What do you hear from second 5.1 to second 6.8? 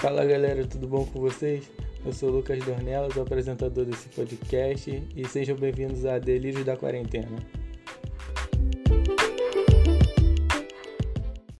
e sejam bem-vindos a Delírios da